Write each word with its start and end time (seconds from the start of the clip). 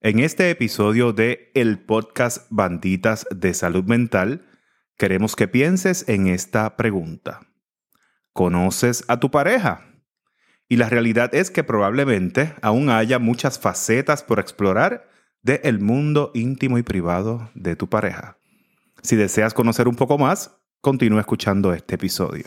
En 0.00 0.20
este 0.20 0.48
episodio 0.50 1.12
de 1.12 1.50
el 1.56 1.80
podcast 1.80 2.46
Banditas 2.50 3.26
de 3.34 3.52
Salud 3.52 3.82
Mental, 3.82 4.46
queremos 4.96 5.34
que 5.34 5.48
pienses 5.48 6.08
en 6.08 6.28
esta 6.28 6.76
pregunta. 6.76 7.40
¿Conoces 8.32 9.04
a 9.08 9.18
tu 9.18 9.32
pareja? 9.32 9.88
Y 10.68 10.76
la 10.76 10.88
realidad 10.88 11.34
es 11.34 11.50
que 11.50 11.64
probablemente 11.64 12.54
aún 12.62 12.90
haya 12.90 13.18
muchas 13.18 13.58
facetas 13.58 14.22
por 14.22 14.38
explorar 14.38 15.08
del 15.42 15.58
el 15.64 15.80
mundo 15.80 16.30
íntimo 16.32 16.78
y 16.78 16.84
privado 16.84 17.50
de 17.56 17.74
tu 17.74 17.88
pareja. 17.88 18.38
Si 19.02 19.16
deseas 19.16 19.52
conocer 19.52 19.88
un 19.88 19.96
poco 19.96 20.16
más, 20.16 20.60
continúa 20.80 21.22
escuchando 21.22 21.72
este 21.72 21.96
episodio. 21.96 22.44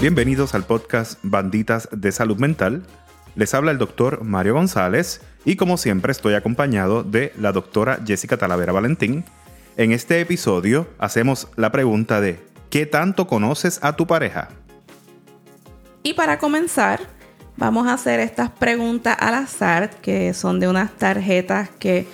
Bienvenidos 0.00 0.54
al 0.54 0.64
podcast 0.64 1.18
Banditas 1.22 1.86
de 1.92 2.10
Salud 2.10 2.38
Mental. 2.38 2.84
Les 3.34 3.52
habla 3.52 3.70
el 3.70 3.76
doctor 3.76 4.24
Mario 4.24 4.54
González 4.54 5.20
y 5.44 5.56
como 5.56 5.76
siempre 5.76 6.10
estoy 6.10 6.32
acompañado 6.32 7.02
de 7.02 7.34
la 7.38 7.52
doctora 7.52 7.98
Jessica 8.06 8.38
Talavera 8.38 8.72
Valentín. 8.72 9.24
En 9.76 9.92
este 9.92 10.18
episodio 10.18 10.88
hacemos 10.98 11.48
la 11.56 11.70
pregunta 11.70 12.22
de 12.22 12.40
¿qué 12.70 12.86
tanto 12.86 13.26
conoces 13.26 13.78
a 13.82 13.94
tu 13.94 14.06
pareja? 14.06 14.48
Y 16.02 16.14
para 16.14 16.38
comenzar, 16.38 17.00
vamos 17.58 17.86
a 17.86 17.92
hacer 17.92 18.20
estas 18.20 18.48
preguntas 18.48 19.18
al 19.20 19.34
azar, 19.34 19.90
que 20.00 20.32
son 20.32 20.60
de 20.60 20.68
unas 20.68 20.92
tarjetas 20.92 21.68
que 21.78 22.06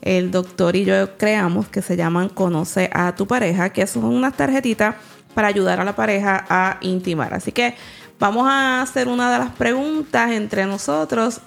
el 0.00 0.30
doctor 0.30 0.76
y 0.76 0.86
yo 0.86 1.18
creamos 1.18 1.68
que 1.68 1.82
se 1.82 1.94
llaman 1.94 2.30
Conoce 2.30 2.88
a 2.94 3.14
tu 3.14 3.26
pareja, 3.26 3.68
que 3.68 3.86
son 3.86 4.04
unas 4.04 4.34
tarjetitas 4.34 4.94
para 5.34 5.48
ayudar 5.48 5.80
a 5.80 5.84
la 5.84 5.94
pareja 5.94 6.44
a 6.48 6.78
intimar. 6.80 7.34
Así 7.34 7.52
que 7.52 7.74
vamos 8.18 8.46
a 8.48 8.82
hacer 8.82 9.08
una 9.08 9.32
de 9.32 9.38
las 9.38 9.50
preguntas 9.52 10.30
entre 10.30 10.66
nosotros 10.66 11.40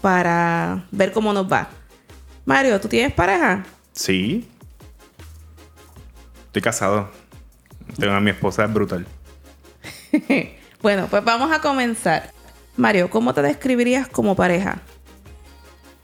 para 0.00 0.84
ver 0.90 1.12
cómo 1.12 1.32
nos 1.32 1.50
va. 1.50 1.68
Mario, 2.44 2.80
¿tú 2.80 2.88
tienes 2.88 3.12
pareja? 3.12 3.64
Sí. 3.92 4.48
Estoy 6.46 6.62
casado. 6.62 7.10
Tengo 7.98 8.14
a 8.14 8.20
mi 8.20 8.30
esposa, 8.30 8.64
es 8.64 8.72
brutal. 8.72 9.06
bueno, 10.82 11.06
pues 11.08 11.24
vamos 11.24 11.52
a 11.52 11.60
comenzar. 11.60 12.30
Mario, 12.76 13.10
¿cómo 13.10 13.34
te 13.34 13.42
describirías 13.42 14.08
como 14.08 14.34
pareja? 14.34 14.80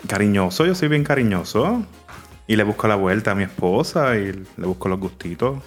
Cariñoso, 0.07 0.67
yo 0.67 0.75
soy 0.75 0.89
bien 0.89 1.05
cariñoso. 1.05 1.85
Y 2.47 2.57
le 2.57 2.65
busco 2.65 2.89
la 2.89 2.95
vuelta 2.95 3.33
a 3.33 3.35
mi 3.35 3.45
esposa 3.45 4.17
y 4.17 4.33
le 4.33 4.67
busco 4.67 4.89
los 4.89 4.99
gustitos. 4.99 5.59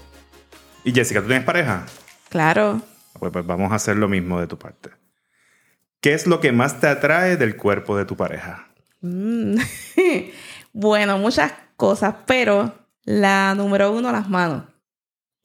Y 0.83 0.91
Jessica, 0.91 1.21
¿tú 1.21 1.27
tienes 1.27 1.45
pareja? 1.45 1.85
Claro. 2.29 2.81
Pues, 3.19 3.31
pues, 3.31 3.45
vamos 3.45 3.71
a 3.71 3.75
hacer 3.75 3.97
lo 3.97 4.07
mismo 4.07 4.39
de 4.39 4.47
tu 4.47 4.57
parte. 4.57 4.89
¿Qué 5.99 6.13
es 6.13 6.25
lo 6.25 6.39
que 6.39 6.51
más 6.51 6.79
te 6.79 6.87
atrae 6.87 7.37
del 7.37 7.55
cuerpo 7.55 7.95
de 7.95 8.05
tu 8.05 8.15
pareja? 8.15 8.67
Mm. 9.01 9.57
bueno, 10.73 11.19
muchas 11.19 11.53
cosas, 11.75 12.15
pero 12.25 12.73
la 13.03 13.53
número 13.53 13.91
uno, 13.91 14.11
las 14.11 14.27
manos. 14.27 14.63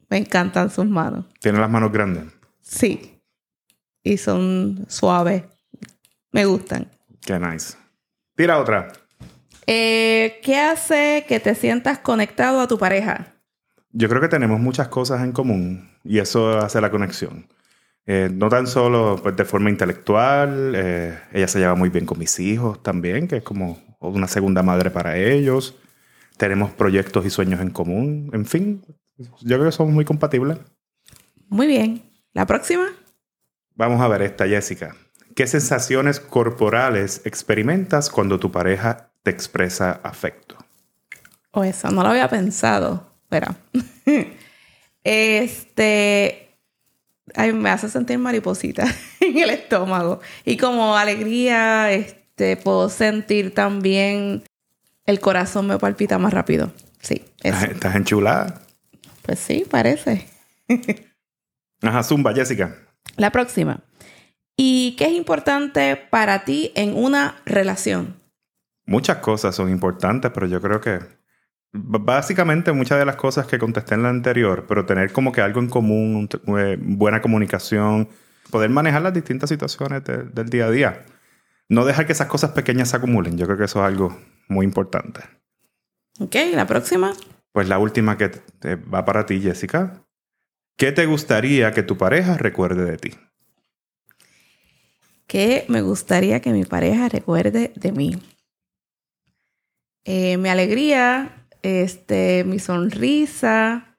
Me 0.09 0.17
encantan 0.17 0.71
sus 0.71 0.87
manos. 0.87 1.27
¿Tiene 1.41 1.59
las 1.59 1.69
manos 1.69 1.93
grandes? 1.93 2.25
Sí. 2.63 3.21
Y 4.03 4.17
son 4.17 4.87
suaves. 4.89 5.43
Me 6.33 6.47
gustan. 6.47 6.91
Qué 7.21 7.39
nice. 7.39 7.77
Tira 8.35 8.59
otra. 8.59 8.93
Eh, 9.67 10.41
¿Qué 10.43 10.59
hace 10.59 11.27
que 11.29 11.41
te 11.41 11.55
sientas 11.55 11.99
conectado 11.99 12.61
a 12.61 12.69
tu 12.69 12.79
pareja? 12.79 13.36
Yo 13.99 14.11
creo 14.11 14.21
que 14.21 14.29
tenemos 14.29 14.61
muchas 14.61 14.89
cosas 14.89 15.23
en 15.23 15.33
común 15.33 15.89
y 16.05 16.19
eso 16.19 16.59
hace 16.59 16.83
la 16.83 16.91
conexión. 16.91 17.47
Eh, 18.05 18.29
no 18.31 18.51
tan 18.51 18.67
solo 18.67 19.19
pues, 19.23 19.35
de 19.37 19.47
forma 19.47 19.71
intelectual, 19.71 20.75
eh, 20.77 21.19
ella 21.33 21.49
se 21.49 21.61
lleva 21.61 21.75
muy 21.75 21.89
bien 21.89 22.05
con 22.05 22.19
mis 22.19 22.39
hijos 22.39 22.83
también, 22.83 23.27
que 23.27 23.39
es 23.39 23.43
como 23.43 23.81
una 24.01 24.29
segunda 24.29 24.63
madre 24.63 24.91
para 24.91 25.17
ellos. 25.17 25.79
Tenemos 26.37 26.73
proyectos 26.73 27.25
y 27.25 27.31
sueños 27.31 27.59
en 27.63 27.71
común. 27.71 28.29
En 28.35 28.45
fin, 28.45 28.85
yo 29.17 29.57
creo 29.57 29.65
que 29.65 29.73
somos 29.73 29.95
muy 29.95 30.05
compatibles. 30.05 30.59
Muy 31.49 31.67
bien. 31.67 32.03
¿La 32.35 32.45
próxima? 32.45 32.89
Vamos 33.77 34.03
a 34.03 34.09
ver 34.09 34.21
esta, 34.21 34.47
Jessica. 34.47 34.95
¿Qué 35.35 35.47
sensaciones 35.47 36.21
corporales 36.21 37.23
experimentas 37.25 38.11
cuando 38.11 38.39
tu 38.39 38.53
pareja 38.53 39.11
te 39.23 39.31
expresa 39.31 40.01
afecto? 40.03 40.59
O 41.53 41.61
oh, 41.61 41.65
eso, 41.65 41.91
no 41.91 42.03
lo 42.03 42.11
había 42.11 42.29
pensado. 42.29 43.16
Espera. 43.27 43.57
este. 45.05 46.49
Ay, 47.35 47.53
me 47.53 47.71
hace 47.71 47.89
sentir 47.89 48.19
mariposita 48.19 48.87
en 49.21 49.39
el 49.39 49.51
estómago. 49.51 50.21
Y 50.45 50.57
como 50.57 50.97
alegría, 50.97 51.91
este, 51.91 52.57
puedo 52.57 52.89
sentir 52.89 53.53
también 53.53 54.45
el 55.07 55.21
corazón 55.21 55.67
me 55.67 55.79
palpita 55.79 56.19
más 56.19 56.33
rápido. 56.33 56.73
Sí. 57.01 57.25
¿Estás 57.43 57.97
enchulada? 57.97 58.63
Pues 59.23 59.41
sí, 59.41 59.65
parece. 59.69 60.29
Ajá, 61.83 62.03
zumba, 62.05 62.33
Jessica. 62.33 62.77
La 63.17 63.31
próxima. 63.31 63.81
¿Y 64.57 64.95
qué 64.97 65.07
es 65.07 65.13
importante 65.13 65.97
para 65.97 66.45
ti 66.45 66.73
en 66.75 66.97
una 66.97 67.37
relación? 67.45 68.21
Muchas 68.87 69.19
cosas 69.19 69.55
son 69.55 69.69
importantes, 69.69 70.31
pero 70.33 70.47
yo 70.47 70.61
creo 70.61 70.81
que 70.81 71.01
Básicamente 71.73 72.73
muchas 72.73 72.99
de 72.99 73.05
las 73.05 73.17
cosas 73.17 73.47
que 73.47 73.59
contesté 73.59 73.95
en 73.95 74.03
la 74.03 74.09
anterior, 74.09 74.65
pero 74.67 74.87
tener 74.87 75.13
como 75.13 75.33
que 75.33 75.41
algo 75.41 75.61
en 75.61 75.69
común, 75.69 76.29
eh, 76.59 76.79
buena 76.81 77.21
comunicación, 77.21 78.09
poder 78.51 78.71
manejar 78.71 79.03
las 79.03 79.13
distintas 79.13 79.51
situaciones 79.51 80.03
del 80.05 80.49
día 80.49 80.67
a 80.67 80.71
día. 80.71 81.05
No 81.69 81.85
dejar 81.85 82.07
que 82.07 82.13
esas 82.13 82.29
cosas 82.29 82.53
pequeñas 82.53 82.91
se 82.91 82.97
acumulen. 82.97 83.37
Yo 83.37 83.47
creo 83.47 83.59
que 83.59 83.65
eso 83.65 83.81
es 83.81 83.87
algo 83.87 84.17
muy 84.49 84.65
importante. 84.65 85.21
Ok, 86.21 86.35
la 86.55 86.67
próxima. 86.67 87.13
Pues 87.53 87.69
la 87.69 87.79
última 87.79 88.17
que 88.17 88.31
va 88.93 89.05
para 89.05 89.27
ti, 89.27 89.41
Jessica. 89.41 90.05
¿Qué 90.77 90.93
te 90.93 91.07
gustaría 91.07 91.73
que 91.73 91.83
tu 91.83 91.97
pareja 91.97 92.37
recuerde 92.37 92.85
de 92.85 92.97
ti? 92.99 93.11
¿Qué 95.27 95.65
me 95.69 95.81
gustaría 95.81 96.41
que 96.41 96.51
mi 96.51 96.65
pareja 96.65 97.09
recuerde 97.09 97.73
de 97.75 97.93
mí? 97.93 98.23
Eh, 100.05 100.37
mi 100.37 100.49
alegría, 100.49 101.46
este, 101.67 102.45
mi 102.45 102.59
sonrisa 102.59 103.99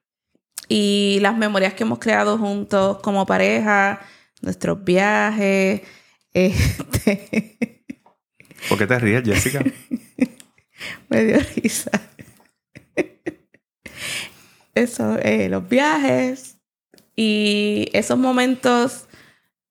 y 0.69 1.19
las 1.22 1.38
memorias 1.38 1.73
que 1.73 1.83
hemos 1.83 2.00
creado 2.00 2.38
juntos 2.38 3.00
como 3.01 3.25
pareja, 3.25 4.01
nuestros 4.41 4.83
viajes. 4.83 5.81
Este... 6.33 7.83
¿Por 8.69 8.78
qué 8.78 8.85
te 8.85 9.00
ríes, 9.00 9.23
Jessica? 9.23 9.63
Me 11.09 11.23
dio 11.23 11.39
risa. 11.55 11.89
Eso, 14.75 15.17
eh, 15.23 15.49
los 15.49 15.67
viajes 15.67 16.57
y 17.16 17.89
esos 17.94 18.19
momentos. 18.19 19.07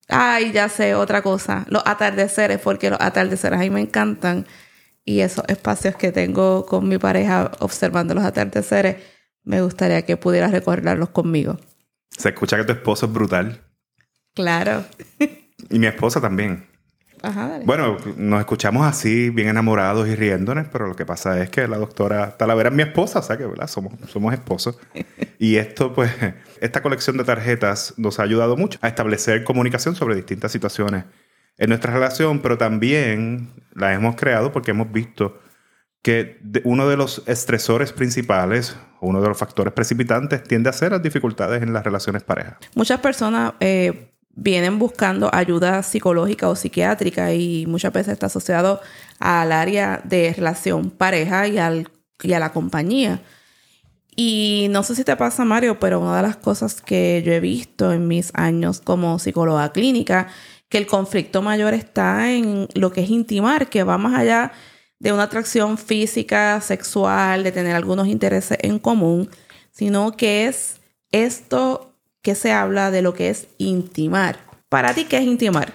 Ay, 0.09 0.51
ya 0.51 0.69
sé, 0.69 0.97
otra 0.97 1.23
cosa. 1.23 1.67
Los 1.69 1.85
atardeceres, 1.87 2.59
porque 2.59 2.91
los 2.91 3.01
atardeceres 3.01 3.61
a 3.61 3.63
mí 3.63 3.71
me 3.71 3.81
encantan 3.81 4.45
y 5.07 5.21
esos 5.21 5.45
espacios 5.49 5.95
que 5.95 6.11
tengo 6.11 6.67
con 6.67 6.87
mi 6.89 6.99
pareja 6.99 7.53
observando 7.61 8.13
los 8.13 8.25
atardeceres, 8.25 8.97
me 9.45 9.63
gustaría 9.63 10.03
que 10.03 10.17
pudieras 10.17 10.51
recordarlos 10.51 11.11
conmigo. 11.11 11.57
Se 12.11 12.31
escucha 12.31 12.57
que 12.57 12.65
tu 12.65 12.73
esposo 12.73 13.07
es 13.07 13.13
brutal. 13.13 13.63
Claro. 14.35 14.85
y 15.71 15.79
mi 15.79 15.87
esposa 15.87 16.21
también. 16.21 16.67
Ajá, 17.23 17.49
dale. 17.49 17.65
Bueno, 17.65 17.97
nos 18.17 18.41
escuchamos 18.41 18.85
así, 18.85 19.31
bien 19.31 19.49
enamorados 19.49 20.09
y 20.09 20.17
riéndonos, 20.17 20.67
pero 20.73 20.89
lo 20.89 20.97
que 20.97 21.07
pasa 21.07 21.41
es 21.41 21.51
que 21.51 21.69
la 21.69 21.79
doctora 21.79 22.37
Talavera 22.37 22.71
es 22.71 22.75
mi 22.75 22.83
esposa, 22.83 23.21
o 23.21 23.23
sea 23.23 23.37
que 23.39 23.47
¿verdad? 23.47 23.69
Somos, 23.69 23.95
somos 24.09 24.35
esposos. 24.35 24.77
y 25.39 25.57
esto, 25.57 25.95
pues, 25.95 26.11
esta 26.61 26.83
colección 26.83 27.17
de 27.17 27.23
tarjetas 27.23 27.95
nos 27.97 28.19
ha 28.19 28.25
ayudado 28.25 28.57
mucho 28.57 28.81
a 28.83 28.89
establecer 28.89 29.45
comunicación 29.45 29.95
sobre 29.95 30.17
distintas 30.17 30.51
situaciones 30.51 31.05
en 31.59 31.69
nuestra 31.69 31.93
relación, 31.93 32.41
pero 32.41 32.59
también 32.59 33.51
la 33.75 33.95
hemos 33.95 34.17
creado 34.17 34.53
porque 34.53 34.73
hemos 34.73 34.91
visto 34.93 35.39
que 36.03 36.39
uno 36.65 36.89
de 36.89 36.97
los 36.97 37.23
estresores 37.27 37.93
principales, 37.93 38.77
uno 39.01 39.21
de 39.21 39.29
los 39.29 39.37
factores 39.37 39.73
precipitantes, 39.73 40.43
tiende 40.45 40.71
a 40.71 40.73
ser 40.73 40.93
las 40.93 41.03
dificultades 41.03 41.63
en 41.63 41.73
las 41.73 41.83
relaciones 41.85 42.23
pareja. 42.23 42.59
Muchas 42.75 43.01
personas 43.01 43.55
eh, 43.59 44.13
vienen 44.31 44.79
buscando 44.79 45.35
ayuda 45.35 45.83
psicológica 45.83 46.49
o 46.49 46.55
psiquiátrica 46.55 47.33
y 47.33 47.67
muchas 47.67 47.93
veces 47.93 48.13
está 48.13 48.27
asociado 48.27 48.81
al 49.19 49.51
área 49.51 50.01
de 50.05 50.33
relación 50.33 50.91
pareja 50.91 51.49
y, 51.49 51.59
al, 51.59 51.89
y 52.23 52.35
a 52.35 52.39
la 52.39 52.53
compañía. 52.53 53.21
Y 54.15 54.69
no 54.71 54.83
sé 54.83 54.95
si 54.95 55.05
te 55.05 55.17
pasa, 55.17 55.45
Mario, 55.45 55.79
pero 55.79 56.01
una 56.01 56.17
de 56.17 56.23
las 56.23 56.37
cosas 56.37 56.81
que 56.81 57.23
yo 57.25 57.33
he 57.33 57.41
visto 57.41 57.93
en 57.93 58.09
mis 58.09 58.31
años 58.35 58.81
como 58.81 59.19
psicóloga 59.19 59.73
clínica 59.73 60.29
que 60.69 60.79
el 60.79 60.87
conflicto 60.87 61.43
mayor 61.43 61.75
está 61.75 62.33
en 62.33 62.69
lo 62.75 62.93
que 62.93 63.03
es 63.03 63.11
intimar, 63.11 63.69
que 63.69 63.85
va 63.85 63.99
más 63.99 64.15
allá 64.15 64.53
de 64.99 65.13
una 65.13 65.25
atracción 65.25 65.79
física, 65.79 66.61
sexual, 66.61 67.45
de 67.45 67.53
tener 67.53 67.77
algunos 67.77 68.09
intereses 68.09 68.59
en 68.63 68.79
común, 68.79 69.29
sino 69.71 70.17
que 70.17 70.47
es 70.47 70.81
esto 71.13 71.95
que 72.23 72.35
se 72.35 72.53
habla 72.53 72.91
de 72.91 73.03
lo 73.03 73.15
que 73.15 73.31
es 73.31 73.49
intimar. 73.59 74.39
Para 74.69 74.95
ti, 74.95 75.05
¿qué 75.05 75.19
es 75.19 75.25
intimar? 75.25 75.73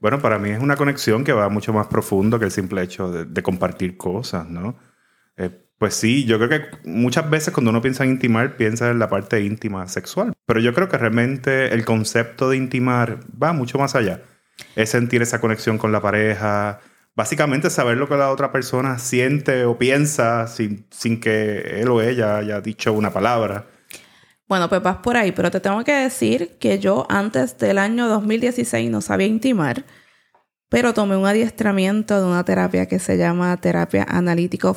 Bueno, 0.00 0.20
para 0.20 0.38
mí 0.38 0.50
es 0.50 0.60
una 0.60 0.76
conexión 0.76 1.24
que 1.24 1.32
va 1.32 1.48
mucho 1.48 1.72
más 1.72 1.86
profundo 1.86 2.38
que 2.38 2.44
el 2.46 2.50
simple 2.50 2.82
hecho 2.82 3.10
de, 3.10 3.42
compartir 3.42 3.96
cosas, 3.96 4.48
¿no? 4.48 4.76
Eh, 5.36 5.65
pues 5.78 5.94
sí, 5.94 6.24
yo 6.24 6.38
creo 6.38 6.48
que 6.48 6.88
muchas 6.88 7.28
veces 7.28 7.52
cuando 7.52 7.70
uno 7.70 7.82
piensa 7.82 8.04
en 8.04 8.10
intimar, 8.10 8.56
piensa 8.56 8.90
en 8.90 8.98
la 8.98 9.10
parte 9.10 9.42
íntima 9.42 9.86
sexual. 9.88 10.32
Pero 10.46 10.60
yo 10.60 10.72
creo 10.72 10.88
que 10.88 10.96
realmente 10.96 11.74
el 11.74 11.84
concepto 11.84 12.48
de 12.48 12.56
intimar 12.56 13.20
va 13.42 13.52
mucho 13.52 13.78
más 13.78 13.94
allá. 13.94 14.22
Es 14.74 14.90
sentir 14.90 15.20
esa 15.20 15.40
conexión 15.40 15.76
con 15.76 15.92
la 15.92 16.00
pareja, 16.00 16.80
básicamente 17.14 17.68
saber 17.68 17.98
lo 17.98 18.08
que 18.08 18.16
la 18.16 18.30
otra 18.30 18.52
persona 18.52 18.98
siente 18.98 19.66
o 19.66 19.76
piensa 19.76 20.46
sin, 20.46 20.86
sin 20.90 21.20
que 21.20 21.80
él 21.80 21.88
o 21.88 22.00
ella 22.00 22.38
haya 22.38 22.60
dicho 22.62 22.94
una 22.94 23.12
palabra. 23.12 23.66
Bueno, 24.48 24.68
pues 24.68 24.80
vas 24.82 24.98
por 24.98 25.16
ahí, 25.16 25.32
pero 25.32 25.50
te 25.50 25.60
tengo 25.60 25.82
que 25.84 25.92
decir 25.92 26.56
que 26.58 26.78
yo 26.78 27.06
antes 27.10 27.58
del 27.58 27.78
año 27.78 28.06
2016 28.08 28.90
no 28.90 29.00
sabía 29.00 29.26
intimar, 29.26 29.84
pero 30.68 30.94
tomé 30.94 31.16
un 31.16 31.26
adiestramiento 31.26 32.18
de 32.20 32.26
una 32.26 32.44
terapia 32.44 32.86
que 32.86 32.98
se 32.98 33.18
llama 33.18 33.56
terapia 33.56 34.06
analítico 34.08 34.72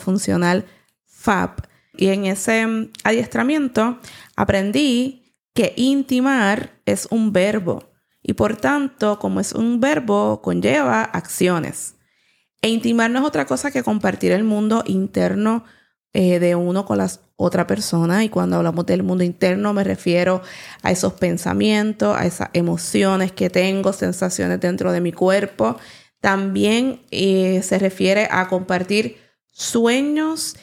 FAP. 1.20 1.66
Y 1.98 2.08
en 2.08 2.26
ese 2.26 2.66
mm, 2.66 2.92
adiestramiento 3.04 4.00
aprendí 4.36 5.36
que 5.54 5.74
intimar 5.76 6.80
es 6.86 7.08
un 7.12 7.34
verbo 7.34 7.90
y 8.22 8.34
por 8.34 8.58
tanto, 8.58 9.18
como 9.20 9.40
es 9.40 9.54
un 9.54 9.80
verbo, 9.80 10.42
conlleva 10.42 11.04
acciones. 11.04 11.96
E 12.62 12.70
intimar 12.70 13.10
no 13.10 13.20
es 13.20 13.26
otra 13.26 13.46
cosa 13.46 13.72
que 13.72 13.84
compartir 13.84 14.32
el 14.32 14.44
mundo 14.44 14.84
interno 14.86 15.64
eh, 16.12 16.40
de 16.40 16.56
uno 16.56 16.86
con 16.86 16.98
la 16.98 17.10
otra 17.38 17.66
persona. 17.66 18.24
Y 18.24 18.30
cuando 18.30 18.58
hablamos 18.58 18.86
del 18.86 19.04
mundo 19.04 19.24
interno 19.24 19.74
me 19.74 19.84
refiero 19.84 20.42
a 20.82 20.92
esos 20.92 21.14
pensamientos, 21.14 22.16
a 22.18 22.26
esas 22.26 22.50
emociones 22.54 23.32
que 23.32 23.50
tengo, 23.50 23.94
sensaciones 23.94 24.60
dentro 24.60 24.92
de 24.92 25.02
mi 25.02 25.14
cuerpo. 25.14 25.78
También 26.20 27.02
eh, 27.12 27.62
se 27.64 27.80
refiere 27.80 28.28
a 28.30 28.50
compartir 28.50 29.18
sueños 29.52 30.58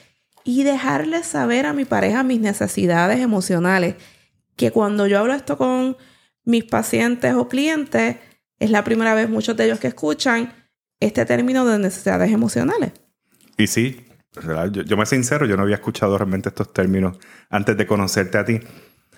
y 0.46 0.62
dejarle 0.62 1.24
saber 1.24 1.66
a 1.66 1.72
mi 1.72 1.84
pareja 1.84 2.22
mis 2.22 2.40
necesidades 2.40 3.18
emocionales. 3.18 3.96
Que 4.54 4.70
cuando 4.70 5.08
yo 5.08 5.18
hablo 5.18 5.34
esto 5.34 5.58
con 5.58 5.96
mis 6.44 6.62
pacientes 6.62 7.34
o 7.34 7.48
clientes, 7.48 8.16
es 8.60 8.70
la 8.70 8.84
primera 8.84 9.12
vez 9.14 9.28
muchos 9.28 9.56
de 9.56 9.64
ellos 9.64 9.80
que 9.80 9.88
escuchan 9.88 10.54
este 11.00 11.26
término 11.26 11.66
de 11.66 11.80
necesidades 11.80 12.30
emocionales. 12.30 12.92
Y 13.58 13.66
sí, 13.66 14.06
yo, 14.40 14.82
yo, 14.82 14.96
me 14.96 15.04
sincero, 15.04 15.46
yo 15.46 15.56
no 15.56 15.64
había 15.64 15.74
escuchado 15.74 16.16
realmente 16.16 16.50
estos 16.50 16.72
términos 16.72 17.18
antes 17.50 17.76
de 17.76 17.84
conocerte 17.84 18.38
a 18.38 18.44
ti. 18.44 18.60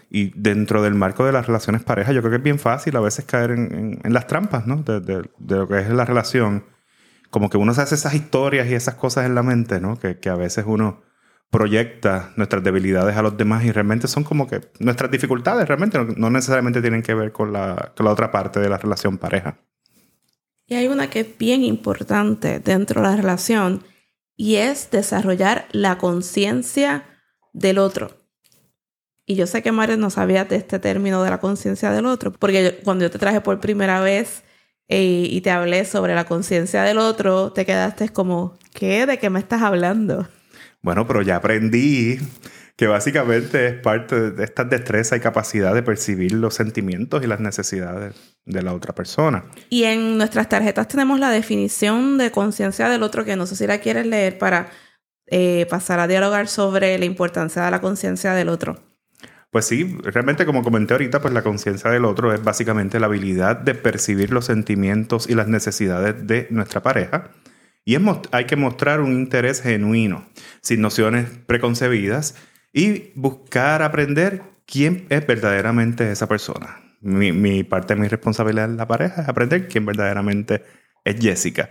Y 0.09 0.33
dentro 0.35 0.83
del 0.83 0.95
marco 0.95 1.27
de 1.27 1.33
las 1.33 1.47
relaciones 1.47 1.83
pareja, 1.83 2.13
yo 2.13 2.23
creo 2.23 2.31
que 2.31 2.37
es 2.39 2.43
bien 2.43 2.59
fácil 2.59 2.97
a 2.97 3.01
veces 3.01 3.27
caer 3.27 3.51
en, 3.51 4.01
las 4.03 4.27
trampas, 4.27 4.67
¿no? 4.67 4.77
De, 4.77 5.01
de, 5.01 5.29
lo 5.39 5.69
que 5.69 5.79
es 5.79 5.91
la 5.91 6.07
relación. 6.07 6.65
Como 7.29 7.51
que 7.51 7.59
uno 7.59 7.75
se 7.75 7.83
hace 7.83 7.97
esas 7.97 8.15
historias 8.15 8.67
y 8.69 8.75
esas 8.75 8.95
cosas 8.95 9.27
en 9.27 9.35
la 9.35 9.43
mente, 9.43 9.79
¿no? 9.79 9.99
Que, 9.99 10.19
que 10.19 10.31
a 10.31 10.35
veces 10.35 10.65
uno 10.67 11.07
proyecta 11.51 12.33
nuestras 12.37 12.63
debilidades 12.63 13.17
a 13.17 13.23
los 13.23 13.37
demás 13.37 13.65
y 13.65 13.73
realmente 13.73 14.07
son 14.07 14.25
como 14.25 14.47
que 14.47 14.61
nuestras 14.81 15.11
dificultades 15.11 15.67
realmente 15.67 15.99
no, 16.17 16.31
necesariamente 16.31 16.83
tienen 16.83 17.03
que 17.03 17.15
ver 17.15 17.33
con 17.33 17.53
la, 17.53 17.93
con 17.97 18.05
la 18.05 18.13
otra 18.13 18.31
parte 18.31 18.61
de 18.61 18.69
la 18.69 18.79
relación 18.79 19.19
pareja. 19.19 19.59
Y 20.67 20.75
hay 20.75 20.89
una 20.89 21.09
que 21.09 21.21
es 21.21 21.39
bien 21.39 21.65
importante 21.65 22.61
dentro 22.61 23.01
de 23.01 23.09
la 23.09 23.17
relación 23.17 23.83
y 24.37 24.57
es 24.57 24.91
desarrollar 24.91 25.67
la 25.73 25.97
conciencia 25.97 27.05
del 27.55 27.79
otro. 27.79 28.11
Y 29.25 29.35
yo 29.35 29.47
sé 29.47 29.63
que 29.63 29.73
Mario 29.73 29.97
no 29.97 30.11
sabía 30.11 30.45
de 30.45 30.57
este 30.57 30.79
término 30.79 31.23
de 31.23 31.31
la 31.31 31.39
conciencia 31.39 31.91
del 31.91 32.07
otro, 32.07 32.33
porque 32.33 32.81
cuando 32.85 33.05
yo 33.05 33.11
te 33.11 33.19
traje 33.19 33.41
por 33.41 33.61
primera 33.61 34.01
vez 34.01 34.43
eh, 34.89 35.27
y 35.31 35.41
te 35.41 35.51
hablé 35.51 35.85
sobre 35.87 36.15
la 36.15 36.25
conciencia 36.25 36.83
del 36.83 36.99
otro, 36.99 37.53
te 37.53 37.67
quedaste 37.67 38.11
como, 38.11 38.59
¿qué? 38.75 39.07
¿De 39.07 39.19
qué 39.19 39.29
me 39.31 39.39
estás 39.39 39.63
hablando? 39.63 40.29
Bueno, 40.83 41.07
pero 41.07 41.23
ya 41.23 41.37
aprendí 41.37 42.19
que 42.77 42.87
básicamente 42.87 43.67
es 43.67 43.75
parte 43.75 44.31
de 44.31 44.45
esta 44.45 44.63
destreza 44.63 45.17
y 45.17 45.21
capacidad 45.21 45.75
de 45.75 45.83
percibir 45.83 46.33
los 46.33 46.55
sentimientos 46.55 47.25
y 47.25 47.27
las 47.27 47.41
necesidades 47.41 48.15
de 48.45 48.63
la 48.63 48.73
otra 48.73 48.95
persona. 48.95 49.45
Y 49.69 49.83
en 49.83 50.17
nuestras 50.17 50.49
tarjetas 50.49 50.87
tenemos 50.87 51.19
la 51.19 51.31
definición 51.31 52.19
de 52.19 52.31
conciencia 52.31 52.89
del 52.89 53.03
otro, 53.03 53.25
que 53.25 53.35
no 53.35 53.47
sé 53.47 53.57
si 53.57 53.67
la 53.67 53.79
quieres 53.79 54.07
leer 54.07 54.39
para 54.39 54.71
eh, 55.27 55.67
pasar 55.69 55.99
a 55.99 56.07
dialogar 56.07 56.47
sobre 56.47 56.97
la 56.99 57.05
importancia 57.05 57.65
de 57.65 57.71
la 57.73 57.81
conciencia 57.81 58.33
del 58.35 58.49
otro. 58.49 58.79
Pues 59.51 59.65
sí, 59.65 59.99
realmente 60.03 60.47
como 60.47 60.63
comenté 60.63 60.95
ahorita, 60.95 61.21
pues 61.21 61.35
la 61.35 61.43
conciencia 61.43 61.91
del 61.91 62.05
otro 62.05 62.33
es 62.33 62.45
básicamente 62.45 63.01
la 63.01 63.07
habilidad 63.07 63.57
de 63.57 63.75
percibir 63.75 64.31
los 64.31 64.45
sentimientos 64.45 65.29
y 65.29 65.35
las 65.35 65.49
necesidades 65.49 66.27
de 66.27 66.47
nuestra 66.51 66.83
pareja. 66.83 67.31
Y 67.89 67.97
hay 68.33 68.45
que 68.45 68.57
mostrar 68.57 69.01
un 69.01 69.13
interés 69.13 69.63
genuino, 69.63 70.29
sin 70.61 70.83
nociones 70.83 71.31
preconcebidas 71.47 72.35
y 72.71 73.13
buscar 73.15 73.81
aprender 73.81 74.43
quién 74.67 75.07
es 75.09 75.27
verdaderamente 75.27 76.13
esa 76.13 76.29
persona. 76.29 76.83
Mi, 77.01 77.63
parte 77.65 77.95
de 77.95 78.01
mi 78.03 78.09
responsabilidad 78.09 78.67
en 78.67 78.77
la 78.77 78.87
pareja 78.87 79.23
es 79.23 79.29
aprender 79.31 79.69
quién 79.69 79.87
verdaderamente 79.87 80.65
es 81.03 81.19
Jessica. 81.19 81.71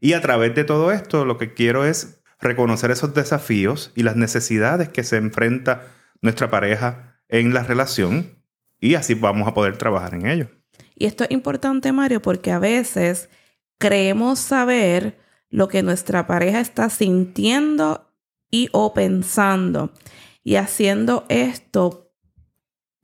Y 0.00 0.12
a 0.12 0.20
través 0.20 0.54
de 0.54 0.64
todo 0.64 0.92
esto 0.92 1.24
lo 1.24 1.38
que 1.38 1.54
quiero 1.54 1.86
es 1.86 2.22
reconocer 2.42 2.90
esos 2.90 3.14
desafíos 3.14 3.90
y 3.94 4.02
las 4.02 4.16
necesidades 4.16 4.90
que 4.90 5.02
se 5.02 5.16
enfrenta 5.16 5.86
nuestra 6.20 6.50
pareja 6.50 7.16
en 7.30 7.54
la 7.54 7.62
relación 7.62 8.36
y 8.80 8.96
así 8.96 9.14
vamos 9.14 9.48
a 9.48 9.54
poder 9.54 9.78
trabajar 9.78 10.12
en 10.12 10.26
ello. 10.26 10.48
Y 10.94 11.06
esto 11.06 11.24
es 11.24 11.30
importante, 11.30 11.90
Mario, 11.90 12.20
porque 12.20 12.52
a 12.52 12.58
veces 12.58 13.30
creemos 13.78 14.40
saber 14.40 15.23
lo 15.54 15.68
que 15.68 15.84
nuestra 15.84 16.26
pareja 16.26 16.58
está 16.58 16.90
sintiendo 16.90 18.10
y 18.50 18.68
o 18.72 18.92
pensando. 18.92 19.92
Y 20.42 20.56
haciendo 20.56 21.24
esto, 21.28 22.10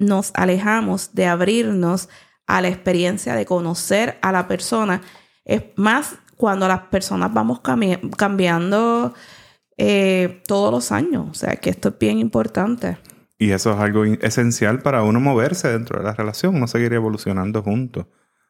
nos 0.00 0.32
alejamos 0.35 1.14
de 1.14 1.26
abrirnos 1.26 2.08
a 2.49 2.61
la 2.61 2.67
experiencia 2.67 3.37
de 3.37 3.47
conocer 3.47 4.19
a 4.20 4.32
la 4.32 4.49
persona. 4.49 5.00
Es 5.44 5.62
más 5.76 6.17
cuando 6.37 6.67
las 6.67 6.81
personas 6.88 7.32
vamos 7.32 7.61
cambiando 7.61 9.14
eh, 9.76 10.43
todos 10.49 10.72
los 10.72 10.91
años. 10.91 11.29
O 11.31 11.34
sea, 11.34 11.55
que 11.55 11.70
esto 11.70 11.91
es 11.91 11.98
bien 12.01 12.19
importante. 12.19 12.98
Y 13.39 13.53
eso 13.53 13.72
es 13.74 13.79
algo 13.79 14.05
esencial 14.05 14.81
para 14.81 15.05
uno 15.05 15.20
moverse 15.20 15.69
dentro 15.69 16.01
de 16.01 16.05
la 16.05 16.15
relación, 16.15 16.56
uno 16.56 16.67
seguir 16.67 16.93
evolucionando 16.94 17.63
juntos. 17.63 18.06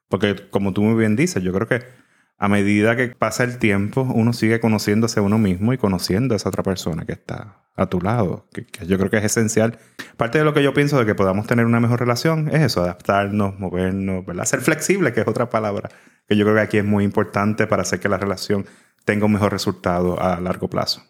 Porque 0.09 0.49
como 0.49 0.73
tú 0.73 0.81
muy 0.81 0.99
bien 0.99 1.17
dices, 1.17 1.43
yo 1.43 1.53
creo 1.53 1.69
que 1.69 2.01
a 2.41 2.49
medida 2.49 2.97
que 2.97 3.09
pasa 3.09 3.45
el 3.45 3.59
tiempo, 3.59 4.03
uno 4.03 4.33
sigue 4.33 4.59
conociéndose 4.59 5.21
a 5.21 5.23
uno 5.23 5.39
mismo 5.39 5.73
y 5.73 5.79
conociendo 5.79 6.35
a 6.35 6.37
esa 6.37 6.49
otra 6.49 6.63
persona 6.63 7.05
que 7.05 7.13
está 7.13 7.61
a 7.77 7.87
tu 7.87 8.01
lado, 8.01 8.49
que, 8.53 8.67
yo 8.87 8.99
creo 8.99 9.11
que 9.11 9.19
es 9.19 9.25
esencial. 9.25 9.79
Parte 10.17 10.39
de 10.39 10.45
lo 10.45 10.53
que 10.53 10.63
yo 10.63 10.75
pienso 10.75 10.99
de 10.99 11.07
que 11.07 11.15
podamos 11.15 11.47
tener 11.47 11.67
una 11.67 11.81
mejor 11.81 12.01
relación 12.01 12.49
es 12.49 12.63
eso, 12.63 12.83
adaptarnos, 12.83 13.59
movernos, 13.59 14.27
¿verdad? 14.27 14.45
Ser 14.47 14.63
flexible, 14.63 15.13
que 15.13 15.21
es 15.21 15.29
otra 15.29 15.49
palabra 15.49 15.91
que 16.31 16.37
yo 16.37 16.45
creo 16.45 16.55
que 16.55 16.63
aquí 16.63 16.79
es 16.79 16.85
muy 16.85 17.03
importante 17.03 17.67
para 17.67 17.83
hacer 17.83 17.99
que 17.99 18.09
la 18.09 18.17
relación 18.17 18.65
tenga 19.05 19.27
un 19.27 19.33
mejor 19.33 19.51
resultado 19.51 20.23
a 20.23 20.41
largo 20.41 20.71
plazo. 20.71 21.03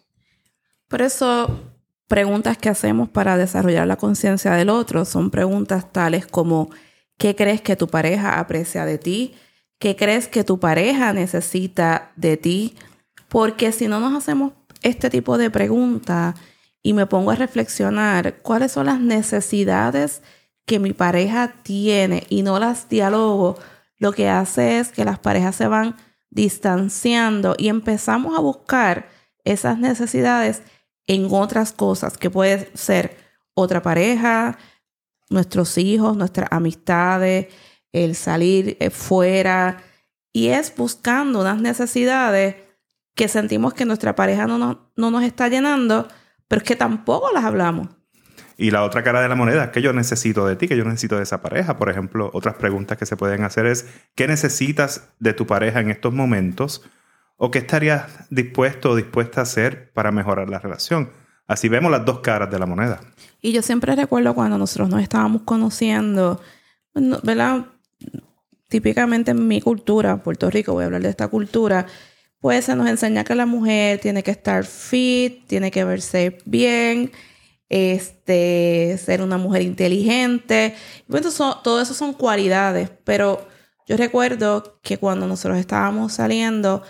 Por 0.87 1.03
eso, 1.03 1.61
preguntas 2.07 2.57
que 2.57 2.69
hacemos 2.69 3.07
para 3.07 3.37
desarrollar 3.37 3.85
la 3.85 3.97
conciencia 3.97 4.53
del 4.53 4.69
otro 4.69 5.05
son 5.05 5.29
preguntas 5.29 5.93
tales 5.93 6.25
como, 6.25 6.71
¿qué 7.19 7.35
crees 7.35 7.61
que 7.61 7.75
tu 7.75 7.87
pareja 7.87 8.39
aprecia 8.39 8.83
de 8.83 8.97
ti? 8.97 9.35
¿Qué 9.81 9.95
crees 9.95 10.27
que 10.27 10.43
tu 10.43 10.59
pareja 10.59 11.11
necesita 11.11 12.11
de 12.15 12.37
ti? 12.37 12.75
Porque 13.27 13.71
si 13.71 13.87
no 13.87 13.99
nos 13.99 14.13
hacemos 14.13 14.53
este 14.83 15.09
tipo 15.09 15.39
de 15.39 15.49
preguntas 15.49 16.35
y 16.83 16.93
me 16.93 17.07
pongo 17.07 17.31
a 17.31 17.35
reflexionar 17.35 18.37
cuáles 18.43 18.73
son 18.73 18.85
las 18.85 18.99
necesidades 18.99 20.21
que 20.67 20.77
mi 20.77 20.93
pareja 20.93 21.55
tiene 21.63 22.27
y 22.29 22.43
no 22.43 22.59
las 22.59 22.89
dialogo, 22.89 23.57
lo 23.97 24.11
que 24.11 24.29
hace 24.29 24.77
es 24.77 24.89
que 24.89 25.03
las 25.03 25.17
parejas 25.17 25.55
se 25.55 25.65
van 25.65 25.95
distanciando 26.29 27.55
y 27.57 27.69
empezamos 27.69 28.37
a 28.37 28.41
buscar 28.41 29.09
esas 29.43 29.79
necesidades 29.79 30.61
en 31.07 31.27
otras 31.31 31.71
cosas 31.71 32.19
que 32.19 32.29
puede 32.29 32.69
ser 32.75 33.17
otra 33.55 33.81
pareja, 33.81 34.59
nuestros 35.31 35.79
hijos, 35.79 36.15
nuestras 36.15 36.49
amistades, 36.51 37.47
el 37.93 38.15
salir 38.15 38.77
eh, 38.79 38.89
fuera 38.89 39.83
y 40.33 40.47
es 40.47 40.73
buscando 40.75 41.41
unas 41.41 41.61
necesidades 41.61 42.55
que 43.15 43.27
sentimos 43.27 43.73
que 43.73 43.85
nuestra 43.85 44.15
pareja 44.15 44.47
no, 44.47 44.57
no, 44.57 44.91
no 44.95 45.11
nos 45.11 45.23
está 45.23 45.47
llenando, 45.49 46.07
pero 46.47 46.61
es 46.61 46.67
que 46.67 46.75
tampoco 46.75 47.31
las 47.33 47.43
hablamos. 47.43 47.89
Y 48.57 48.69
la 48.69 48.83
otra 48.83 49.03
cara 49.03 49.21
de 49.21 49.27
la 49.27 49.35
moneda 49.35 49.65
es 49.65 49.69
que 49.71 49.81
yo 49.81 49.91
necesito 49.91 50.45
de 50.45 50.55
ti, 50.55 50.67
que 50.67 50.77
yo 50.77 50.83
necesito 50.83 51.17
de 51.17 51.23
esa 51.23 51.41
pareja. 51.41 51.77
Por 51.77 51.89
ejemplo, 51.89 52.29
otras 52.33 52.55
preguntas 52.55 52.97
que 52.97 53.07
se 53.07 53.17
pueden 53.17 53.43
hacer 53.43 53.65
es, 53.65 53.87
¿qué 54.15 54.27
necesitas 54.27 55.09
de 55.19 55.33
tu 55.33 55.47
pareja 55.47 55.79
en 55.79 55.89
estos 55.89 56.13
momentos? 56.13 56.83
¿O 57.37 57.49
qué 57.49 57.57
estarías 57.57 58.05
dispuesto 58.29 58.91
o 58.91 58.95
dispuesta 58.95 59.41
a 59.41 59.43
hacer 59.43 59.91
para 59.93 60.11
mejorar 60.11 60.47
la 60.47 60.59
relación? 60.59 61.09
Así 61.47 61.69
vemos 61.69 61.91
las 61.91 62.05
dos 62.05 62.19
caras 62.19 62.51
de 62.51 62.59
la 62.59 62.67
moneda. 62.67 63.01
Y 63.41 63.51
yo 63.51 63.63
siempre 63.63 63.95
recuerdo 63.95 64.35
cuando 64.35 64.59
nosotros 64.59 64.89
nos 64.89 65.01
estábamos 65.01 65.41
conociendo, 65.41 66.39
¿verdad? 66.93 67.65
Típicamente 68.67 69.31
en 69.31 69.47
mi 69.47 69.61
cultura, 69.61 70.23
Puerto 70.23 70.49
Rico, 70.49 70.73
voy 70.73 70.83
a 70.83 70.85
hablar 70.85 71.01
de 71.01 71.09
esta 71.09 71.27
cultura, 71.27 71.87
pues 72.39 72.65
se 72.65 72.75
nos 72.75 72.87
enseña 72.87 73.23
que 73.23 73.35
la 73.35 73.45
mujer 73.45 73.99
tiene 73.99 74.23
que 74.23 74.31
estar 74.31 74.65
fit, 74.65 75.45
tiene 75.47 75.71
que 75.71 75.83
verse 75.83 76.37
bien, 76.45 77.11
este, 77.69 78.97
ser 78.97 79.21
una 79.21 79.37
mujer 79.37 79.61
inteligente. 79.61 80.75
Bueno, 81.07 81.29
todo 81.63 81.81
eso 81.81 81.93
son 81.93 82.13
cualidades, 82.13 82.89
pero 83.03 83.47
yo 83.87 83.97
recuerdo 83.97 84.79
que 84.81 84.97
cuando 84.97 85.27
nosotros 85.27 85.59
estábamos 85.59 86.13
saliendo, 86.13 86.83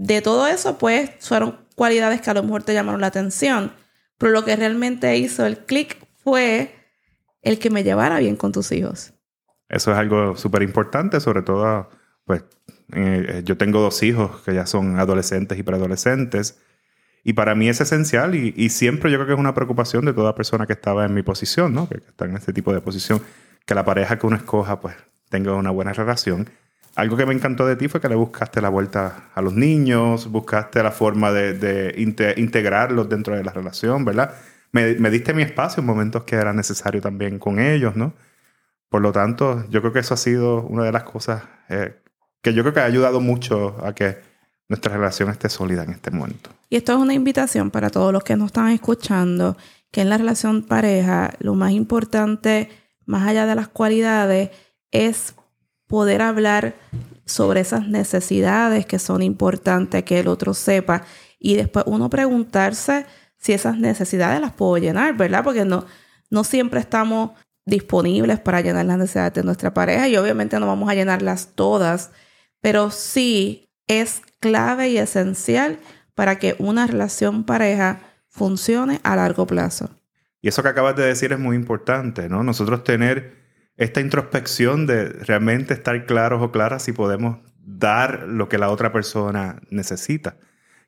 de 0.00 0.22
todo 0.22 0.46
eso, 0.46 0.78
pues 0.78 1.10
fueron 1.20 1.58
cualidades 1.76 2.22
que 2.22 2.30
a 2.30 2.34
lo 2.34 2.42
mejor 2.42 2.62
te 2.62 2.72
llamaron 2.72 3.02
la 3.02 3.08
atención, 3.08 3.74
pero 4.16 4.32
lo 4.32 4.46
que 4.46 4.56
realmente 4.56 5.16
hizo 5.18 5.44
el 5.44 5.58
clic 5.58 5.98
fue 6.24 6.74
el 7.42 7.58
que 7.58 7.68
me 7.68 7.84
llevara 7.84 8.18
bien 8.18 8.36
con 8.36 8.52
tus 8.52 8.72
hijos. 8.72 9.12
Eso 9.70 9.92
es 9.92 9.98
algo 9.98 10.36
súper 10.36 10.62
importante, 10.62 11.20
sobre 11.20 11.42
todo, 11.42 11.88
pues 12.26 12.44
eh, 12.92 13.42
yo 13.44 13.56
tengo 13.56 13.80
dos 13.80 14.02
hijos 14.02 14.42
que 14.42 14.52
ya 14.54 14.66
son 14.66 14.98
adolescentes 14.98 15.58
y 15.58 15.62
preadolescentes, 15.62 16.58
y 17.24 17.32
para 17.32 17.54
mí 17.54 17.68
es 17.68 17.80
esencial 17.80 18.34
y, 18.34 18.52
y, 18.56 18.70
siempre 18.70 19.10
yo 19.10 19.18
creo 19.18 19.26
que 19.26 19.32
es 19.34 19.38
una 19.38 19.54
preocupación 19.54 20.04
de 20.06 20.12
toda 20.12 20.34
persona 20.34 20.66
que 20.66 20.72
estaba 20.72 21.04
en 21.04 21.14
mi 21.14 21.22
posición, 21.22 21.74
¿no? 21.74 21.88
que 21.88 21.98
está 21.98 22.24
en 22.24 22.36
este 22.36 22.52
tipo 22.52 22.72
de 22.72 22.80
posición, 22.80 23.20
que 23.66 23.74
la 23.74 23.84
pareja 23.84 24.18
que 24.18 24.26
uno 24.26 24.36
escoja 24.36 24.80
pues 24.80 24.96
tenga 25.28 25.54
una 25.54 25.70
buena 25.70 25.92
relación 25.92 26.48
algo 26.96 27.16
que 27.16 27.26
me 27.26 27.34
encantó 27.34 27.66
de 27.66 27.76
ti 27.76 27.88
fue 27.88 28.00
que 28.00 28.08
le 28.08 28.14
buscaste 28.14 28.60
la 28.60 28.68
vuelta 28.68 29.30
a 29.34 29.42
los 29.42 29.54
niños, 29.54 30.30
buscaste 30.30 30.82
la 30.82 30.90
forma 30.90 31.32
de, 31.32 31.94
integrarlos 32.36 33.08
dentro 33.08 33.36
de 33.36 33.44
la 33.44 33.52
relación, 33.52 34.04
¿verdad? 34.04 34.34
Me, 34.72 34.94
diste 35.10 35.32
mi 35.34 35.42
espacio 35.42 35.80
en 35.80 35.86
momentos 35.86 36.24
que 36.24 36.36
era 36.36 36.52
necesario 36.52 37.00
también 37.00 37.38
con 37.38 37.58
ellos, 37.58 37.96
¿no? 37.96 38.12
Por 38.90 39.02
lo 39.02 39.12
tanto, 39.12 39.64
yo 39.70 39.80
creo 39.80 39.92
que 39.92 40.00
eso 40.00 40.14
ha 40.14 40.18
sido 40.18 40.62
una 40.62 40.84
de 40.84 40.92
las 40.92 41.04
cosas 41.04 41.44
eh, 41.68 41.96
que 42.42 42.52
yo 42.52 42.62
creo 42.62 42.74
que 42.74 42.80
ha 42.80 42.84
ayudado 42.84 43.20
mucho 43.20 43.76
a 43.84 43.94
que 43.94 44.18
nuestra 44.68 44.92
relación 44.92 45.30
esté 45.30 45.48
sólida 45.48 45.84
en 45.84 45.90
este 45.90 46.10
momento. 46.10 46.50
Y 46.68 46.76
esto 46.76 46.92
es 46.92 46.98
una 46.98 47.14
invitación 47.14 47.70
para 47.70 47.90
todos 47.90 48.12
los 48.12 48.24
que 48.24 48.36
nos 48.36 48.46
están 48.46 48.68
escuchando, 48.68 49.56
que 49.92 50.00
en 50.00 50.08
la 50.08 50.18
relación 50.18 50.62
pareja 50.62 51.34
lo 51.38 51.54
más 51.54 51.72
importante, 51.72 52.68
más 53.06 53.26
allá 53.28 53.46
de 53.46 53.54
las 53.54 53.68
cualidades, 53.68 54.50
es 54.90 55.34
poder 55.86 56.22
hablar 56.22 56.74
sobre 57.24 57.60
esas 57.60 57.86
necesidades 57.88 58.86
que 58.86 58.98
son 58.98 59.22
importantes 59.22 60.02
que 60.04 60.20
el 60.20 60.28
otro 60.28 60.52
sepa 60.52 61.02
y 61.38 61.54
después 61.54 61.84
uno 61.86 62.10
preguntarse 62.10 63.06
si 63.36 63.52
esas 63.52 63.78
necesidades 63.78 64.40
las 64.40 64.52
puedo 64.52 64.76
llenar, 64.78 65.16
¿verdad? 65.16 65.42
Porque 65.44 65.64
no, 65.64 65.86
no 66.28 66.44
siempre 66.44 66.80
estamos 66.80 67.30
disponibles 67.70 68.38
para 68.40 68.60
llenar 68.60 68.84
las 68.84 68.98
necesidades 68.98 69.34
de 69.34 69.44
nuestra 69.44 69.72
pareja 69.72 70.08
y 70.08 70.16
obviamente 70.16 70.60
no 70.60 70.66
vamos 70.66 70.90
a 70.90 70.94
llenarlas 70.94 71.54
todas, 71.54 72.10
pero 72.60 72.90
sí 72.90 73.70
es 73.86 74.22
clave 74.40 74.90
y 74.90 74.98
esencial 74.98 75.78
para 76.14 76.38
que 76.38 76.56
una 76.58 76.86
relación 76.86 77.44
pareja 77.44 78.00
funcione 78.28 79.00
a 79.02 79.16
largo 79.16 79.46
plazo. 79.46 79.90
Y 80.42 80.48
eso 80.48 80.62
que 80.62 80.68
acabas 80.68 80.96
de 80.96 81.04
decir 81.04 81.32
es 81.32 81.38
muy 81.38 81.56
importante, 81.56 82.28
¿no? 82.28 82.42
Nosotros 82.42 82.84
tener 82.84 83.40
esta 83.76 84.00
introspección 84.00 84.86
de 84.86 85.06
realmente 85.08 85.74
estar 85.74 86.04
claros 86.06 86.42
o 86.42 86.52
claras 86.52 86.82
si 86.82 86.92
podemos 86.92 87.38
dar 87.56 88.24
lo 88.28 88.48
que 88.48 88.58
la 88.58 88.70
otra 88.70 88.92
persona 88.92 89.60
necesita. 89.70 90.36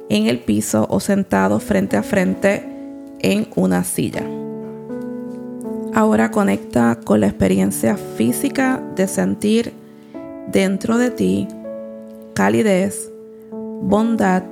en 0.08 0.26
el 0.26 0.40
piso 0.40 0.86
o 0.90 1.00
sentados 1.00 1.62
frente 1.62 1.96
a 1.96 2.02
frente 2.02 2.64
en 3.20 3.48
una 3.56 3.84
silla. 3.84 4.24
Ahora 5.94 6.30
conecta 6.30 6.98
con 7.04 7.20
la 7.20 7.26
experiencia 7.26 7.96
física 7.96 8.82
de 8.96 9.06
sentir 9.06 9.72
dentro 10.50 10.98
de 10.98 11.10
ti 11.10 11.48
calidez, 12.34 13.10
bondad 13.50 14.42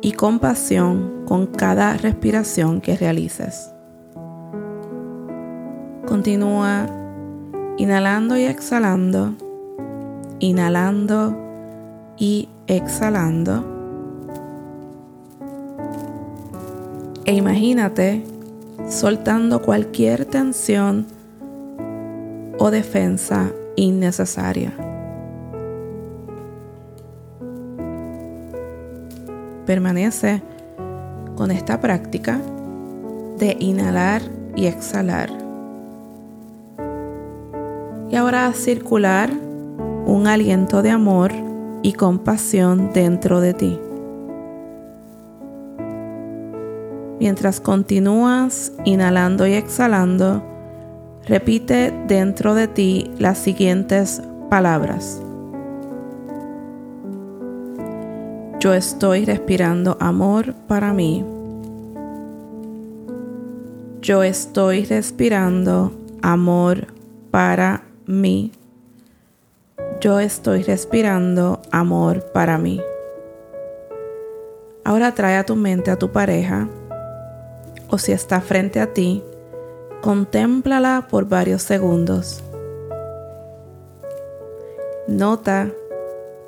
y 0.00 0.12
compasión 0.12 1.24
con 1.26 1.46
cada 1.46 1.94
respiración 1.94 2.80
que 2.80 2.96
realices. 2.96 3.70
Continúa 6.06 6.86
inhalando 7.76 8.36
y 8.38 8.44
exhalando, 8.44 9.34
inhalando 10.38 11.36
y 12.16 12.48
exhalando. 12.66 13.75
E 17.26 17.34
imagínate 17.34 18.22
soltando 18.88 19.60
cualquier 19.60 20.26
tensión 20.26 21.06
o 22.56 22.70
defensa 22.70 23.50
innecesaria. 23.74 24.72
Permanece 29.66 30.40
con 31.34 31.50
esta 31.50 31.80
práctica 31.80 32.40
de 33.38 33.56
inhalar 33.58 34.22
y 34.54 34.66
exhalar. 34.66 35.28
Y 38.08 38.14
ahora 38.14 38.52
circular 38.52 39.30
un 40.06 40.28
aliento 40.28 40.80
de 40.80 40.90
amor 40.90 41.32
y 41.82 41.94
compasión 41.94 42.92
dentro 42.92 43.40
de 43.40 43.52
ti. 43.52 43.80
Mientras 47.18 47.60
continúas 47.60 48.72
inhalando 48.84 49.46
y 49.46 49.54
exhalando, 49.54 50.42
repite 51.26 51.90
dentro 52.06 52.54
de 52.54 52.68
ti 52.68 53.10
las 53.18 53.38
siguientes 53.38 54.22
palabras. 54.50 55.22
Yo 58.60 58.74
estoy 58.74 59.24
respirando 59.24 59.96
amor 59.98 60.54
para 60.68 60.92
mí. 60.92 61.24
Yo 64.02 64.22
estoy 64.22 64.84
respirando 64.84 65.92
amor 66.20 66.88
para 67.30 67.82
mí. 68.06 68.52
Yo 70.00 70.20
estoy 70.20 70.62
respirando 70.64 71.62
amor 71.70 72.30
para 72.32 72.58
mí. 72.58 72.80
Ahora 74.84 75.14
trae 75.14 75.36
a 75.36 75.46
tu 75.46 75.56
mente 75.56 75.90
a 75.90 75.96
tu 75.96 76.12
pareja 76.12 76.68
o 77.88 77.98
si 77.98 78.12
está 78.12 78.40
frente 78.40 78.80
a 78.80 78.92
ti, 78.92 79.22
contémplala 80.02 81.06
por 81.10 81.28
varios 81.28 81.62
segundos. 81.62 82.42
Nota 85.08 85.70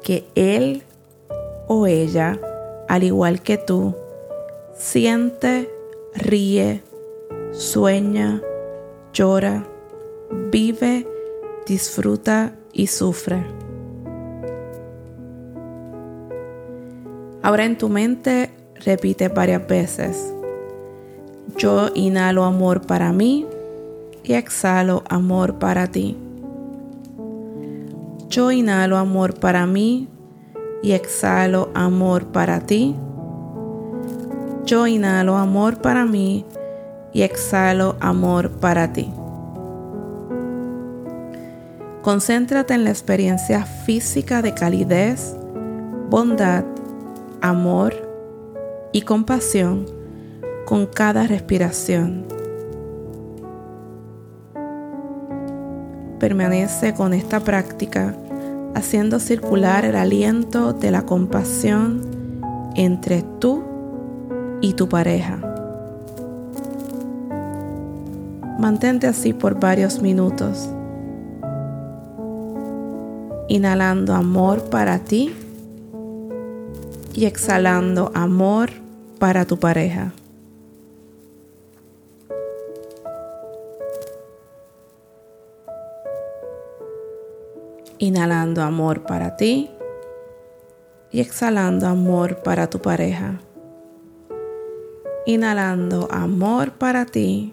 que 0.03 0.27
él 0.35 0.83
o 1.67 1.87
ella, 1.87 2.41
al 2.89 3.05
igual 3.05 3.43
que 3.43 3.59
tú, 3.59 3.95
siente, 4.75 5.71
ríe, 6.15 6.83
sueña, 7.53 8.43
llora, 9.13 9.67
vive, 10.51 11.07
disfruta 11.67 12.55
y 12.73 12.87
sufre. 12.87 13.45
Ahora 17.43 17.65
en 17.65 17.79
tu 17.79 17.89
mente 17.89 18.51
repite 18.85 19.29
varias 19.29 19.67
veces. 19.67 20.35
Yo 21.57 21.91
inhalo 21.95 22.45
amor 22.45 22.83
para 22.83 23.13
mí 23.13 23.47
y 24.23 24.35
exhalo 24.35 25.03
amor 25.09 25.55
para 25.55 25.87
ti. 25.87 26.17
Yo 28.29 28.53
inhalo 28.53 28.99
amor 28.99 29.35
para 29.41 29.67
mí 29.67 30.09
y 30.83 30.93
exhalo 30.93 31.71
amor 31.75 32.27
para 32.27 32.61
ti. 32.61 32.95
Yo 34.67 34.87
inhalo 34.87 35.37
amor 35.37 35.79
para 35.79 36.05
mí 36.05 36.45
y 37.13 37.23
exhalo 37.23 37.97
amor 38.01 38.51
para 38.51 38.93
ti. 38.93 39.11
Concéntrate 42.03 42.75
en 42.75 42.85
la 42.85 42.91
experiencia 42.91 43.65
física 43.65 44.43
de 44.43 44.55
calidez, 44.55 45.35
bondad, 46.11 46.65
amor 47.41 47.95
y 48.93 49.03
compasión 49.03 49.98
con 50.69 50.85
cada 50.85 51.27
respiración. 51.27 52.27
Permanece 56.21 56.93
con 56.93 57.15
esta 57.15 57.41
práctica 57.41 58.15
haciendo 58.75 59.19
circular 59.19 59.87
el 59.87 59.97
aliento 59.97 60.75
de 60.75 60.91
la 60.91 61.07
compasión 61.07 62.03
entre 62.75 63.23
tú 63.39 63.63
y 64.61 64.75
tu 64.75 64.91
pareja. 64.91 65.39
Mantente 68.59 69.07
así 69.07 69.33
por 69.33 69.59
varios 69.59 70.03
minutos, 70.03 70.69
inhalando 73.49 74.13
amor 74.13 74.69
para 74.69 74.99
ti 74.99 75.35
y 77.15 77.25
exhalando 77.25 78.13
amor 78.15 78.69
para 79.19 79.47
tu 79.47 79.59
pareja. 79.59 80.13
Inhalando 88.01 88.63
amor 88.63 89.03
para 89.03 89.35
ti 89.37 89.69
y 91.11 91.21
exhalando 91.21 91.89
amor 91.89 92.45
para 92.45 92.71
tu 92.71 92.81
pareja. 92.81 93.41
Inhalando 95.27 96.07
amor 96.09 96.71
para 96.71 97.07
ti 97.07 97.53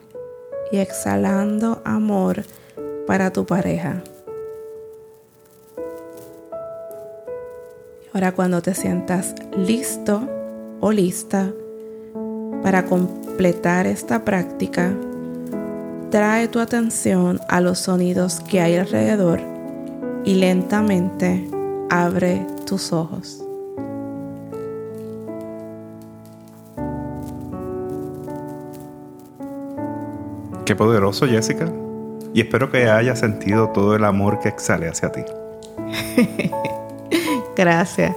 y 0.72 0.78
exhalando 0.78 1.82
amor 1.84 2.44
para 3.08 3.34
tu 3.34 3.48
pareja. 3.48 4.04
Ahora 8.14 8.34
cuando 8.34 8.62
te 8.62 8.76
sientas 8.76 9.34
listo 9.58 10.30
o 10.80 10.92
lista 10.92 11.52
para 12.62 12.86
completar 12.86 13.88
esta 13.88 14.24
práctica, 14.24 14.94
trae 16.12 16.48
tu 16.48 16.60
atención 16.60 17.40
a 17.48 17.62
los 17.62 17.80
sonidos 17.80 18.42
que 18.42 18.62
hay 18.62 18.76
alrededor 18.76 19.55
y 20.26 20.36
lentamente 20.36 21.48
abre 21.90 22.46
tus 22.66 22.92
ojos. 22.92 23.42
Qué 30.66 30.76
poderoso, 30.76 31.28
Jessica. 31.28 31.72
Y 32.34 32.42
espero 32.42 32.72
que 32.72 32.90
hayas 32.90 33.20
sentido 33.20 33.70
todo 33.70 33.96
el 33.96 34.04
amor 34.04 34.40
que 34.40 34.50
exhale 34.50 34.90
hacia 34.90 35.12
ti. 35.12 35.22
Gracias. 37.56 38.16